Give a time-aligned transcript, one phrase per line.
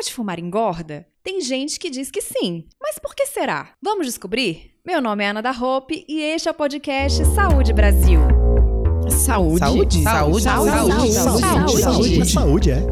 [0.00, 1.06] Parar de fumar engorda?
[1.22, 2.64] Tem gente que diz que sim.
[2.80, 3.72] Mas por que será?
[3.82, 4.70] Vamos descobrir?
[4.84, 8.20] Meu nome é Ana da Hope e este é o podcast Saúde Brasil.
[9.10, 9.58] Saúde.
[9.58, 10.02] Saúde.
[10.02, 10.42] Saúde.
[10.42, 10.42] Saúde.
[10.42, 11.12] Saúde.
[11.12, 11.82] Saúde.
[11.82, 12.24] Saúde.
[12.30, 12.86] Saúde, é.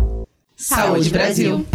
[0.54, 1.66] Saúde Brasil.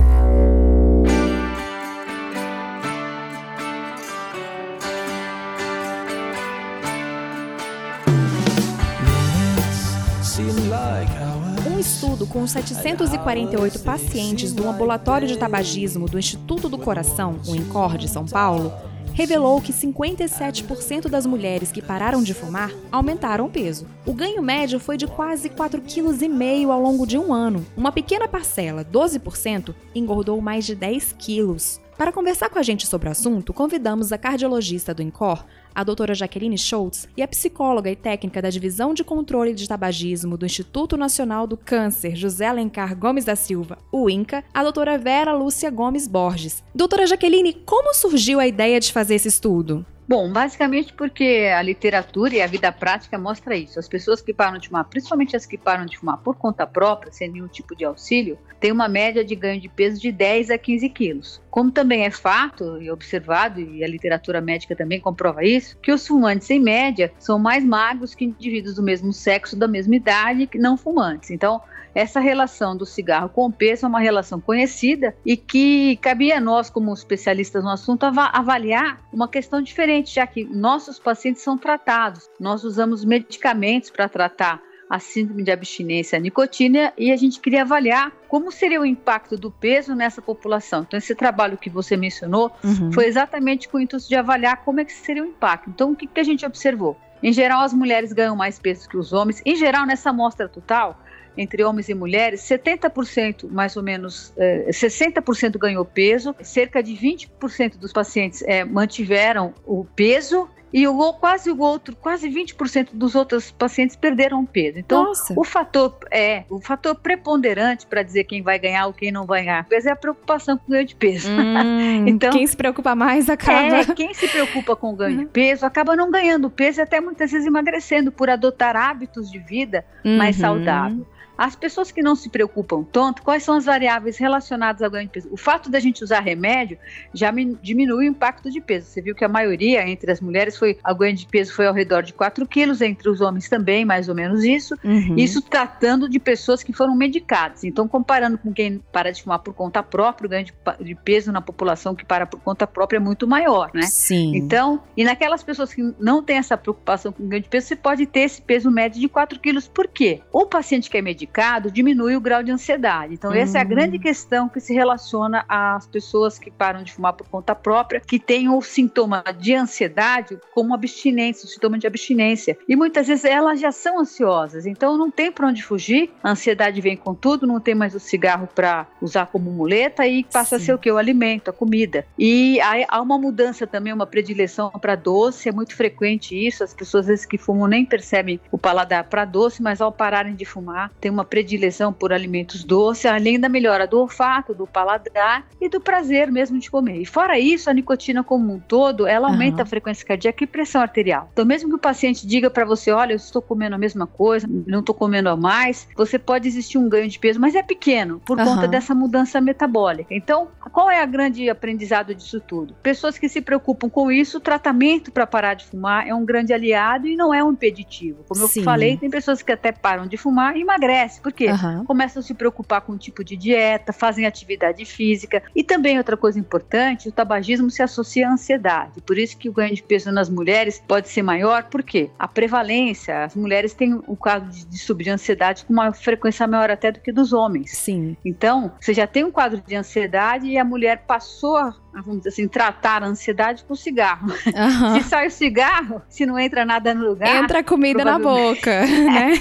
[12.34, 18.25] Com 748 pacientes do Ambulatório de Tabagismo do Instituto do Coração, o INCOR de São
[18.25, 18.74] Paulo,
[19.14, 23.86] revelou que 57% das mulheres que pararam de fumar aumentaram o peso.
[24.04, 27.64] O ganho médio foi de quase 4,5 kg ao longo de um ano.
[27.77, 31.79] Uma pequena parcela, 12%, engordou mais de 10 quilos.
[31.96, 36.13] Para conversar com a gente sobre o assunto, convidamos a cardiologista do INCOR, a doutora
[36.13, 40.97] Jaqueline Schultz, e a psicóloga e técnica da Divisão de Controle de Tabagismo do Instituto
[40.97, 46.08] Nacional do Câncer, José Alencar Gomes da Silva, o INCA, a doutora Vera Lúcia Gomes
[46.08, 46.63] Borges.
[46.73, 49.85] Doutora Jaqueline, como surgiu a ideia de fazer esse estudo?
[50.05, 53.79] Bom, basicamente porque a literatura e a vida prática mostra isso.
[53.79, 57.11] As pessoas que param de fumar, principalmente as que param de fumar por conta própria,
[57.11, 60.57] sem nenhum tipo de auxílio, têm uma média de ganho de peso de 10 a
[60.57, 61.41] 15 quilos.
[61.49, 66.05] Como também é fato e observado, e a literatura médica também comprova isso, que os
[66.05, 70.57] fumantes, em média, são mais magros que indivíduos do mesmo sexo, da mesma idade, que
[70.57, 71.31] não fumantes.
[71.31, 71.61] Então,
[71.95, 76.41] essa relação do cigarro com o peso é uma relação conhecida e que cabia a
[76.41, 82.30] nós, como especialistas no assunto, avaliar uma questão diferente, já que nossos pacientes são tratados.
[82.39, 87.64] Nós usamos medicamentos para tratar a síndrome de abstinência à nicotina e a gente queria
[87.64, 90.81] avaliar como seria o impacto do peso nessa população.
[90.81, 92.91] Então, esse trabalho que você mencionou uhum.
[92.91, 95.69] foi exatamente com o intuito de avaliar como é que seria o impacto.
[95.69, 96.97] Então, o que, que a gente observou?
[97.23, 99.41] Em geral, as mulheres ganham mais peso que os homens.
[99.45, 100.99] Em geral, nessa amostra total,
[101.38, 107.78] entre homens e mulheres, 70% mais ou menos, é, 60% ganhou peso, cerca de 20%
[107.78, 113.52] dos pacientes é, mantiveram o peso e o, quase o outro, quase 20% dos outros
[113.52, 114.80] pacientes perderam peso.
[114.80, 115.31] Então, Nossa.
[115.37, 119.43] o fator é o fator preponderante para dizer quem vai ganhar ou quem não vai
[119.43, 121.30] ganhar peso é a preocupação com o ganho de peso.
[121.30, 123.77] Hum, então, quem se preocupa mais acaba.
[123.77, 125.23] É, quem se preocupa com o ganho uhum.
[125.25, 129.38] de peso acaba não ganhando peso e até muitas vezes emagrecendo por adotar hábitos de
[129.38, 130.18] vida uhum.
[130.18, 131.03] mais saudáveis.
[131.38, 135.12] As pessoas que não se preocupam tanto, quais são as variáveis relacionadas ao ganho de
[135.12, 135.30] peso?
[135.32, 136.78] O fato da gente usar remédio
[137.14, 138.88] já diminui o impacto de peso.
[138.88, 141.74] Você viu que a maioria entre as mulheres foi o ganho de peso foi ao
[141.74, 144.76] redor de 4 quilos, entre os homens também, mais ou menos isso.
[144.84, 145.16] Uhum.
[145.18, 147.64] Isso tratando de pessoas que foram medicadas.
[147.64, 151.32] Então, comparando com quem para de fumar por conta própria, o ganho de, de peso
[151.32, 153.84] na população que para por conta própria é muito maior, né?
[153.84, 154.36] Sim.
[154.36, 157.76] Então, e naquelas pessoas que não têm essa preocupação com o ganho de peso, você
[157.76, 159.68] pode ter esse peso médio de 4 quilos.
[159.68, 160.22] Por quê?
[160.32, 163.14] O paciente que é medicado medicado diminui o grau de ansiedade.
[163.14, 164.02] Então, essa é a grande hum.
[164.02, 168.50] questão que se relaciona às pessoas que param de fumar por conta própria, que têm
[168.50, 172.58] o sintoma de ansiedade como abstinência, o sintoma de abstinência.
[172.68, 176.12] E muitas vezes elas já são ansiosas, então não tem para onde fugir.
[176.22, 180.24] A ansiedade vem com tudo, não tem mais o cigarro para usar como muleta e
[180.24, 180.64] passa Sim.
[180.64, 180.92] a ser o que?
[180.92, 182.06] O alimento, a comida.
[182.18, 186.64] E há uma mudança também, uma predileção para doce, é muito frequente isso.
[186.64, 190.36] As pessoas às vezes que fumam nem percebem o paladar para doce, mas ao pararem
[190.36, 195.46] de fumar, tem uma predileção por alimentos doces, além da melhora do olfato, do paladar
[195.62, 197.01] e do prazer mesmo de comer.
[197.01, 199.63] E fora isso, a nicotina como um todo, ela aumenta uhum.
[199.63, 201.29] a frequência cardíaca e pressão arterial.
[201.31, 204.47] Então, mesmo que o paciente diga para você, olha, eu estou comendo a mesma coisa,
[204.68, 208.19] não estou comendo a mais, você pode existir um ganho de peso, mas é pequeno
[208.25, 208.45] por uhum.
[208.45, 210.13] conta dessa mudança metabólica.
[210.13, 212.74] Então, qual é a grande aprendizado disso tudo?
[212.81, 216.53] Pessoas que se preocupam com isso, o tratamento para parar de fumar é um grande
[216.53, 218.24] aliado e não é um impeditivo.
[218.28, 218.59] Como Sim.
[218.59, 221.22] eu falei, tem pessoas que até param de fumar e emagrecem acontece?
[221.22, 221.86] Porque uhum.
[221.86, 225.44] começam a se preocupar com o tipo de dieta, fazem atividade física.
[225.56, 229.02] E também outra coisa importante, o tabagismo se associa à ansiedade.
[229.02, 233.24] Por isso que o ganho de peso nas mulheres pode ser maior, porque a prevalência,
[233.24, 237.00] as mulheres têm um quadro de distúrbio de ansiedade com uma frequência maior até do
[237.00, 237.72] que dos homens.
[237.72, 238.16] Sim.
[238.24, 242.30] Então, você já tem um quadro de ansiedade e a mulher passou a vamos dizer
[242.30, 244.28] assim, tratar a ansiedade com cigarro.
[244.28, 244.95] Uhum.
[245.01, 247.44] Se sai o cigarro, se não entra nada no lugar.
[247.44, 249.33] Entra comida na boca, né?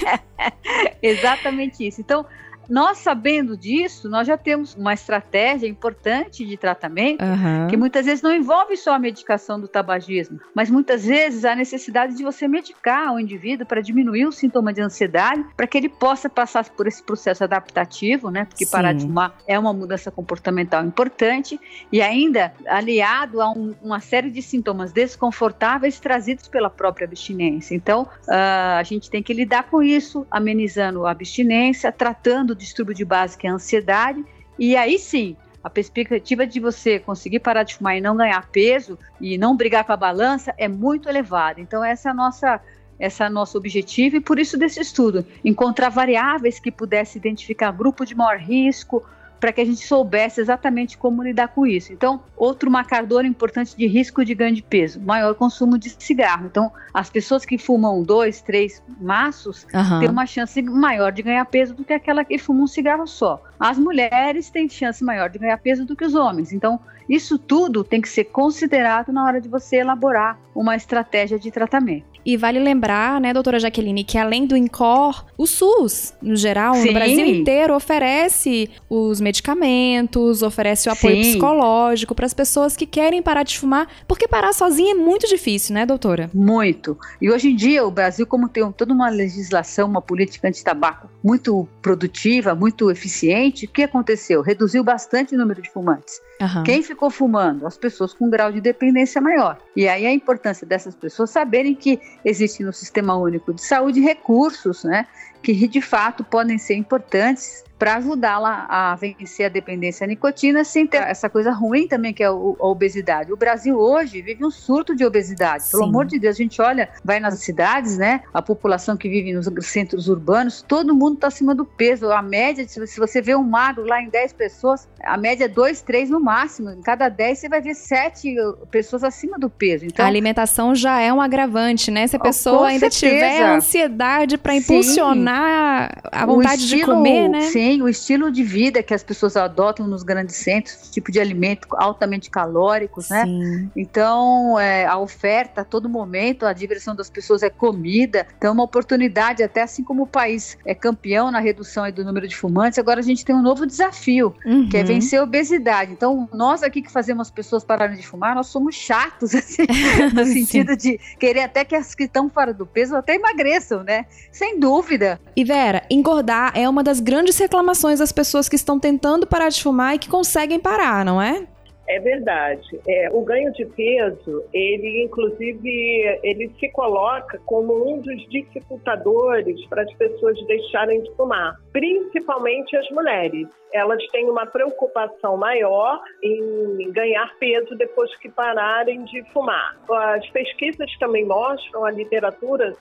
[1.01, 1.52] Exatamente
[1.85, 2.01] isso.
[2.01, 2.25] Então,
[2.69, 7.67] nós sabendo disso, nós já temos uma estratégia importante de tratamento uhum.
[7.67, 12.15] que muitas vezes não envolve só a medicação do tabagismo, mas muitas vezes a necessidade
[12.15, 16.29] de você medicar o indivíduo para diminuir o sintoma de ansiedade, para que ele possa
[16.29, 18.45] passar por esse processo adaptativo, né?
[18.45, 18.71] Porque Sim.
[18.71, 21.59] parar de fumar é uma mudança comportamental importante
[21.91, 27.75] e ainda aliado a um, uma série de sintomas desconfortáveis trazidos pela própria abstinência.
[27.75, 32.95] Então, uh, a gente tem que lidar com isso, amenizando a abstinência, tratando do distúrbio
[32.95, 34.23] de base, que é a ansiedade,
[34.57, 38.99] e aí sim, a perspectiva de você conseguir parar de fumar e não ganhar peso
[39.19, 41.61] e não brigar com a balança é muito elevada.
[41.61, 42.61] Então, essa é a nossa
[42.99, 48.05] esse é nosso objetivo e por isso desse estudo, encontrar variáveis que pudesse identificar grupo
[48.05, 49.03] de maior risco,
[49.43, 51.91] para que a gente soubesse exatamente como lidar com isso.
[51.91, 56.45] Então, outro marcador importante de risco de ganho de peso, maior consumo de cigarro.
[56.45, 59.99] Então, as pessoas que fumam dois, três maços uhum.
[59.99, 63.43] têm uma chance maior de ganhar peso do que aquela que fuma um cigarro só.
[63.59, 66.53] As mulheres têm chance maior de ganhar peso do que os homens.
[66.53, 66.79] Então,
[67.09, 72.12] isso tudo tem que ser considerado na hora de você elaborar uma estratégia de tratamento.
[72.25, 76.87] E vale lembrar, né, doutora Jaqueline, que além do INCOR, o SUS, no geral, Sim.
[76.87, 81.31] no Brasil inteiro, oferece os medicamentos, oferece o apoio Sim.
[81.31, 85.73] psicológico para as pessoas que querem parar de fumar, porque parar sozinha é muito difícil,
[85.73, 86.29] né, doutora?
[86.33, 86.97] Muito.
[87.21, 91.67] E hoje em dia, o Brasil, como tem toda uma legislação, uma política anti-tabaco muito
[91.81, 94.41] produtiva, muito eficiente, o que aconteceu?
[94.41, 96.21] Reduziu bastante o número de fumantes.
[96.43, 96.63] Uhum.
[96.63, 97.65] Quem ficou fumando?
[97.65, 99.57] As pessoas com grau de dependência maior.
[99.75, 104.83] E aí a importância dessas pessoas saberem que existe no Sistema Único de Saúde recursos,
[104.83, 105.07] né,
[105.41, 110.87] que de fato podem ser importantes para ajudá-la a vencer a dependência à nicotina sem
[110.87, 113.33] ter essa coisa ruim também que é a obesidade.
[113.33, 115.65] O Brasil hoje vive um surto de obesidade.
[115.69, 115.89] Pelo Sim.
[115.89, 118.21] amor de Deus, a gente olha, vai nas cidades, né?
[118.33, 122.09] A população que vive nos centros urbanos, todo mundo está acima do peso.
[122.09, 125.81] A média, se você vê um magro lá em 10 pessoas, a média é 2,
[125.81, 126.69] 3 no máximo.
[126.69, 129.85] Em cada 10 você vai ver 7 uh, pessoas acima do peso.
[129.85, 132.07] Então, a alimentação já é um agravante, né?
[132.07, 133.13] Se a pessoa ainda certeza.
[133.13, 137.41] tiver ansiedade para impulsionar a vontade estilo, de comer, né?
[137.41, 141.19] Sim, também o estilo de vida que as pessoas adotam nos grandes centros, tipo de
[141.19, 143.25] alimento altamente calóricos, né?
[143.25, 143.71] Sim.
[143.75, 148.53] Então, é, a oferta a todo momento, a diversão das pessoas é comida, então é
[148.53, 152.79] uma oportunidade, até assim como o país é campeão na redução do número de fumantes,
[152.79, 154.69] agora a gente tem um novo desafio, uhum.
[154.69, 155.91] que é vencer a obesidade.
[155.91, 159.65] Então, nós aqui que fazemos as pessoas pararem de fumar, nós somos chatos, assim,
[160.13, 164.05] no sentido de querer até que as que estão fora do peso até emagreçam, né?
[164.31, 165.19] Sem dúvida.
[165.35, 169.61] E Vera, engordar é uma das grandes reclamações das pessoas que estão tentando parar de
[169.61, 171.45] fumar e que conseguem parar, não é?
[171.93, 172.79] É verdade.
[172.87, 179.83] É, o ganho de peso, ele inclusive, ele se coloca como um dos dificultadores para
[179.83, 183.47] as pessoas deixarem de fumar, principalmente as mulheres.
[183.71, 189.77] Elas têm uma preocupação maior em ganhar peso depois que pararem de fumar.
[189.89, 192.73] As pesquisas também mostram, a literatura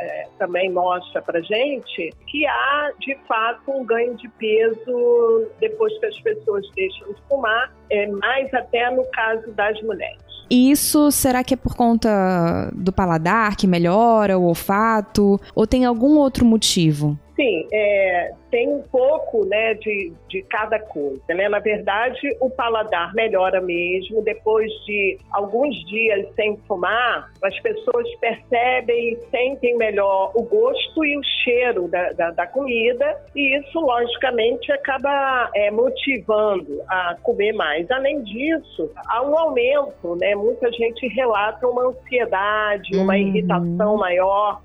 [0.00, 6.06] é, também mostra para gente que há de fato um ganho de peso depois que
[6.06, 10.18] as pessoas deixam de fumar, é mais até no caso das mulheres.
[10.50, 15.84] E isso será que é por conta do paladar que melhora, o olfato, ou tem
[15.84, 17.16] algum outro motivo?
[17.40, 21.22] Sim, é, tem um pouco né, de, de cada coisa.
[21.30, 21.48] Né?
[21.48, 24.22] Na verdade, o paladar melhora mesmo.
[24.22, 31.22] Depois de alguns dias sem fumar, as pessoas percebem, sentem melhor o gosto e o
[31.42, 37.90] cheiro da, da, da comida, e isso, logicamente, acaba é, motivando a comer mais.
[37.90, 40.34] Além disso, há um aumento, né?
[40.34, 43.18] muita gente relata uma ansiedade, uma uhum.
[43.18, 44.60] irritação maior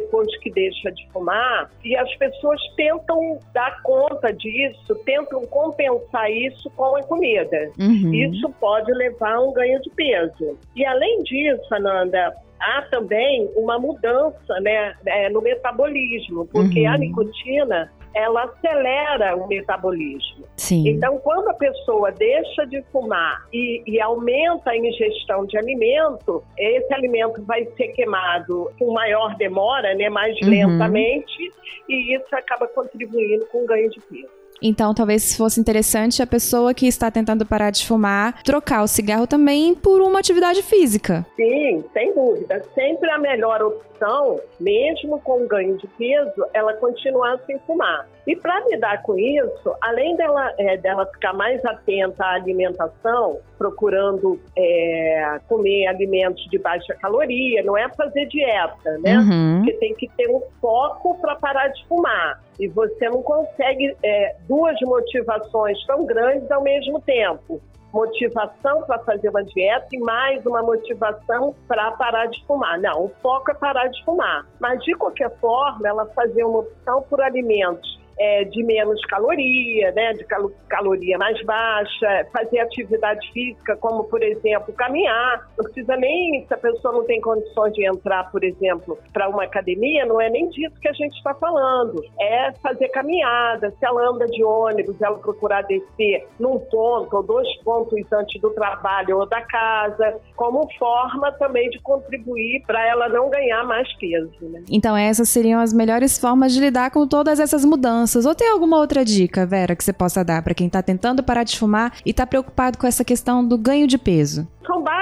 [0.00, 6.70] depois que deixa de fumar, e as pessoas tentam dar conta disso, tentam compensar isso
[6.70, 7.70] com a comida.
[7.78, 8.12] Uhum.
[8.12, 10.58] Isso pode levar a um ganho de peso.
[10.74, 16.92] E além disso, Ananda, há também uma mudança né, é, no metabolismo, porque uhum.
[16.92, 20.46] a nicotina ela acelera o metabolismo.
[20.56, 20.88] Sim.
[20.88, 26.94] Então, quando a pessoa deixa de fumar e, e, aumenta a ingestão de alimento, esse
[26.94, 30.48] alimento vai ser queimado com maior demora, né, mais uhum.
[30.48, 31.52] lentamente,
[31.86, 34.35] e isso acaba contribuindo com o ganho de peso.
[34.62, 39.26] Então, talvez fosse interessante a pessoa que está tentando parar de fumar trocar o cigarro
[39.26, 41.26] também por uma atividade física.
[41.36, 42.62] Sim, sem dúvida.
[42.74, 48.06] Sempre a melhor opção, mesmo com ganho de peso, ela continuar sem fumar.
[48.26, 54.40] E para lidar com isso, além dela, é, dela ficar mais atenta à alimentação, procurando
[54.58, 59.18] é, comer alimentos de baixa caloria, não é fazer dieta, né?
[59.18, 59.62] Uhum.
[59.62, 62.42] Porque tem que ter um foco para parar de fumar.
[62.58, 67.60] E você não consegue é, duas motivações tão grandes ao mesmo tempo
[67.92, 72.78] motivação para fazer uma dieta e mais uma motivação para parar de fumar.
[72.78, 74.44] Não, o foco é parar de fumar.
[74.60, 80.14] Mas, de qualquer forma, ela fazer uma opção por alimentos é, de menos caloria, né,
[80.14, 85.48] de cal caloria mais baixa, fazer atividade física, como, por exemplo, caminhar.
[85.56, 89.44] Não precisa nem, se a pessoa não tem condições de entrar, por exemplo, para uma
[89.44, 92.02] academia, não é nem disso que a gente está falando.
[92.20, 93.70] É fazer caminhada.
[93.78, 98.50] Se ela anda de ônibus, ela procurar descer num ponto ou dois pontos antes do
[98.50, 104.32] trabalho ou da casa, como forma também de contribuir para ela não ganhar mais peso.
[104.42, 104.62] Né?
[104.70, 108.24] Então, essas seriam as melhores formas de lidar com todas essas mudanças crianças?
[108.24, 111.42] Ou tem alguma outra dica, Vera, que você possa dar para quem está tentando parar
[111.42, 114.46] de fumar e está preocupado com essa questão do ganho de peso?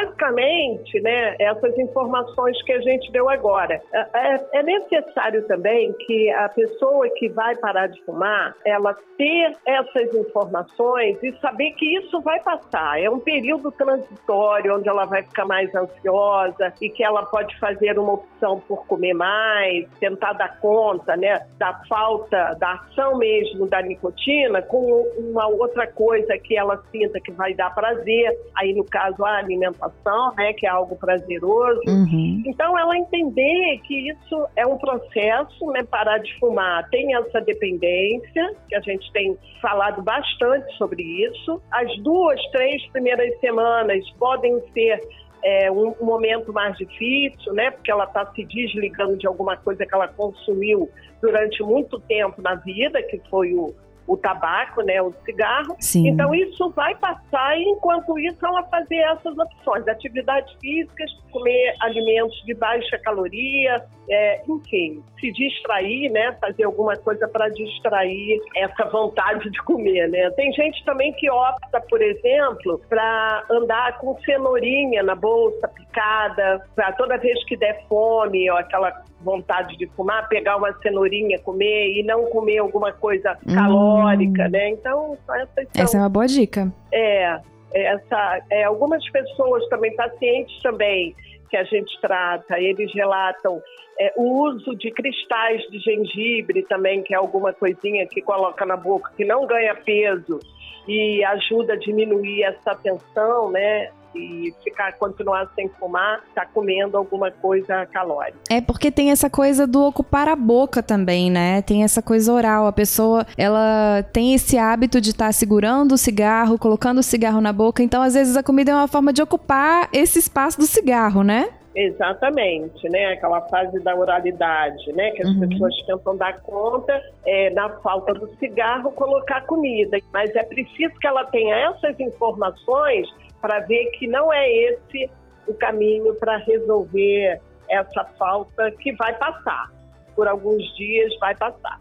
[0.05, 3.81] Basicamente né, essas informações que a gente deu agora.
[3.93, 9.53] É, é, é, necessário também que a pessoa que vai parar de fumar, ela ter
[9.67, 13.01] essas informações e saber que isso vai passar.
[13.01, 17.99] É um período transitório onde ela vai ficar mais ansiosa e que ela pode fazer
[17.99, 23.81] uma opção por comer mais, tentar dar conta né, da falta, da ação mesmo da
[23.83, 24.85] nicotina com
[25.19, 28.37] uma outra coisa que ela sinta que vai dar prazer.
[28.57, 29.94] Aí, no caso, a alimentação,
[30.37, 31.81] né, que é algo prazeroso.
[31.87, 32.43] Uhum.
[32.47, 38.55] Então, ela entender que isso é um processo, né, parar de fumar tem essa dependência,
[38.69, 41.61] que a gente tem falado bastante sobre isso.
[41.71, 45.01] As duas, três primeiras semanas podem ser
[45.43, 47.71] é, um, um, momento mais difícil, né?
[47.71, 50.89] Porque ela está se desligando de alguma coisa que ela consumiu
[51.21, 53.75] durante muito tempo na vida, que foi o,
[54.07, 55.77] o tabaco, né, o cigarro.
[55.81, 56.09] Sim.
[56.09, 62.37] Então isso vai passar e enquanto isso ela fazer essas opções, atividades físicas, comer alimentos
[62.45, 69.51] de baixa caloria, é, enfim, se distrair, né, fazer alguma coisa para distrair essa vontade
[69.51, 70.31] de comer, né.
[70.31, 76.93] Tem gente também que opta, por exemplo, para andar com cenourinha na bolsa picada, para
[76.93, 78.93] toda vez que der fome ou aquela
[79.25, 83.55] vontade de fumar, pegar uma cenourinha, comer e não comer alguma coisa hum.
[83.97, 84.71] Calórica, né?
[84.71, 85.85] Então, essas são...
[85.85, 86.73] Essa é uma boa dica.
[86.93, 87.41] É,
[87.75, 91.15] essa, é, algumas pessoas também, pacientes também,
[91.51, 93.61] que a gente trata, eles relatam
[93.99, 98.77] é, o uso de cristais de gengibre também, que é alguma coisinha que coloca na
[98.77, 100.41] boca, que não ganha peso
[100.89, 103.91] e ajuda a diminuir essa tensão, né?
[104.15, 108.39] E ficar continuar sem fumar, tá comendo alguma coisa calórica.
[108.51, 111.63] É porque tem essa coisa do ocupar a boca também, né?
[111.63, 112.67] Tem essa coisa oral.
[112.67, 117.41] A pessoa, ela tem esse hábito de estar tá segurando o cigarro, colocando o cigarro
[117.41, 117.83] na boca.
[117.83, 121.49] Então, às vezes, a comida é uma forma de ocupar esse espaço do cigarro, né?
[121.75, 123.15] Exatamente, né?
[123.15, 125.11] Aquela fase da oralidade, né?
[125.11, 125.49] Que as uhum.
[125.49, 129.99] pessoas tentam dar conta, é, na falta do cigarro, colocar comida.
[130.13, 133.09] Mas é preciso que ela tenha essas informações
[133.45, 135.11] para ver que não é esse
[135.47, 139.71] o caminho para resolver essa falta que vai passar.
[140.17, 141.79] Por alguns dias vai passar.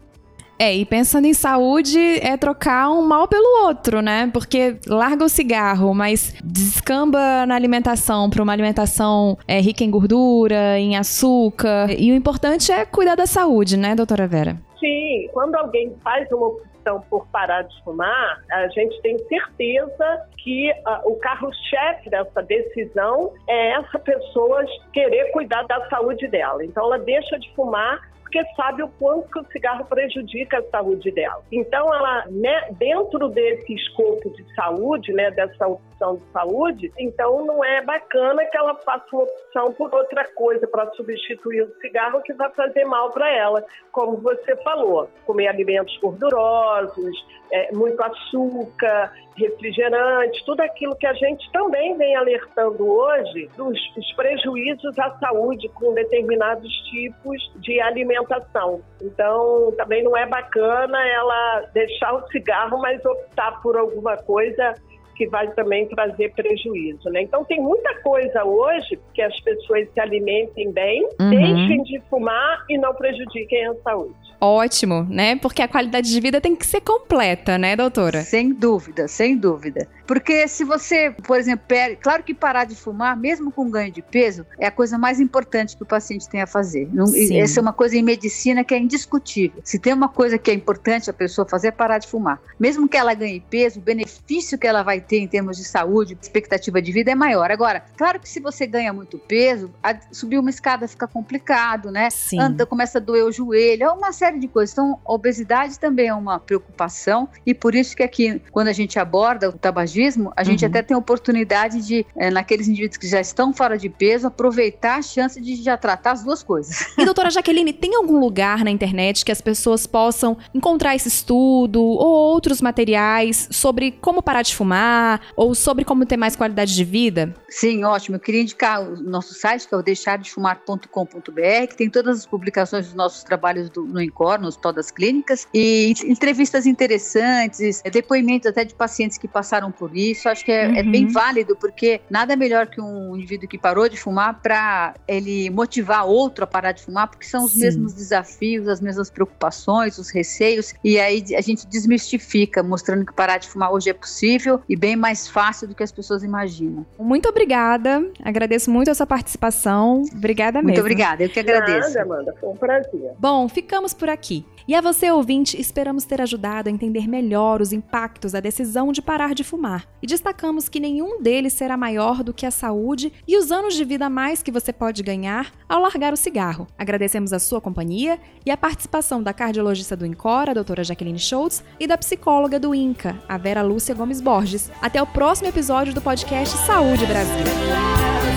[0.58, 4.30] É, e pensando em saúde, é trocar um mal pelo outro, né?
[4.30, 10.78] Porque larga o cigarro, mas descamba na alimentação para uma alimentação é, rica em gordura,
[10.78, 11.86] em açúcar.
[11.98, 14.60] E o importante é cuidar da saúde, né, doutora Vera?
[14.78, 16.54] Sim, quando alguém faz uma
[16.84, 23.32] opção por parar de fumar, a gente tem certeza que uh, o carro-chefe dessa decisão
[23.48, 26.64] é essa pessoa querer cuidar da saúde dela.
[26.64, 28.00] Então, ela deixa de fumar
[28.34, 31.40] porque sabe o quanto que o cigarro prejudica a saúde dela.
[31.52, 37.80] Então, ela, né, dentro desse escopo de saúde, né, dessa de saúde, então não é
[37.82, 42.50] bacana que ela faça uma opção por outra coisa para substituir o cigarro que vai
[42.50, 50.60] fazer mal para ela, como você falou, comer alimentos gordurosos, é, muito açúcar, refrigerante, tudo
[50.60, 56.72] aquilo que a gente também vem alertando hoje dos, dos prejuízos à saúde com determinados
[56.90, 58.80] tipos de alimentação.
[59.02, 64.74] Então, também não é bacana ela deixar o cigarro, mas optar por alguma coisa
[65.14, 67.22] que vai também trazer prejuízo, né?
[67.22, 71.30] Então tem muita coisa hoje que as pessoas se alimentem bem, uhum.
[71.30, 74.14] deixem de fumar e não prejudiquem a saúde.
[74.40, 75.36] Ótimo, né?
[75.36, 78.20] Porque a qualidade de vida tem que ser completa, né, doutora?
[78.22, 79.88] Sem dúvida, sem dúvida.
[80.06, 84.02] Porque se você, por exemplo, perde, claro que parar de fumar, mesmo com ganho de
[84.02, 86.88] peso, é a coisa mais importante que o paciente tem a fazer.
[86.92, 89.62] Não, essa é uma coisa em medicina que é indiscutível.
[89.64, 92.38] Se tem uma coisa que é importante a pessoa fazer é parar de fumar.
[92.60, 96.16] Mesmo que ela ganhe peso, o benefício que ela vai ter em termos de saúde,
[96.20, 97.50] expectativa de vida é maior.
[97.50, 99.72] Agora, claro que se você ganha muito peso,
[100.10, 102.10] subir uma escada fica complicado, né?
[102.10, 102.40] Sim.
[102.40, 104.72] Anda, começa a doer o joelho, é uma série de coisas.
[104.72, 108.98] Então, a obesidade também é uma preocupação e por isso que aqui, quando a gente
[108.98, 110.70] aborda o tabagismo, a gente uhum.
[110.70, 114.98] até tem a oportunidade de, é, naqueles indivíduos que já estão fora de peso, aproveitar
[114.98, 116.94] a chance de já tratar as duas coisas.
[117.04, 121.82] E doutora Jaqueline, tem algum lugar na internet que as pessoas possam encontrar esse estudo
[121.82, 124.93] ou outros materiais sobre como parar de fumar
[125.36, 127.34] ou sobre como ter mais qualidade de vida?
[127.48, 128.16] Sim, ótimo.
[128.16, 132.86] Eu queria indicar o nosso site, que é o deixardefumar.com.br, que tem todas as publicações
[132.86, 138.64] dos nossos trabalhos do, no INCOR, no Hospital das Clínicas, e entrevistas interessantes, depoimentos até
[138.64, 140.28] de pacientes que passaram por isso.
[140.28, 140.76] Acho que é, uhum.
[140.76, 145.50] é bem válido, porque nada melhor que um indivíduo que parou de fumar para ele
[145.50, 147.60] motivar outro a parar de fumar, porque são os Sim.
[147.60, 153.38] mesmos desafios, as mesmas preocupações, os receios, e aí a gente desmistifica, mostrando que parar
[153.38, 156.84] de fumar hoje é possível e bem mais fácil do que as pessoas imaginam.
[156.98, 160.02] Muito obrigada, agradeço muito a sua participação.
[160.14, 160.68] Obrigada mesmo.
[160.68, 161.94] Muito obrigada, eu que agradeço.
[161.94, 163.12] Nada, Amanda, foi um prazer.
[163.18, 164.44] Bom, ficamos por aqui.
[164.66, 169.02] E a você, ouvinte, esperamos ter ajudado a entender melhor os impactos da decisão de
[169.02, 169.86] parar de fumar.
[170.02, 173.84] E destacamos que nenhum deles será maior do que a saúde e os anos de
[173.84, 176.66] vida a mais que você pode ganhar ao largar o cigarro.
[176.78, 181.62] Agradecemos a sua companhia e a participação da cardiologista do INCOR, a doutora Jaqueline Schultz,
[181.78, 184.70] e da psicóloga do INCA, a Vera Lúcia Gomes Borges.
[184.80, 188.33] Até o próximo episódio do podcast Saúde Brasil.